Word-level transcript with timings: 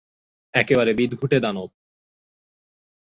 একেবারে 0.53 0.91
বিদ্ঘুটে 0.93 1.37
দানব। 1.39 1.69